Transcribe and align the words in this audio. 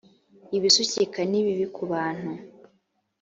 ibisukika 0.57 1.19
nibibi 1.29 1.65
kubantu 1.75 2.31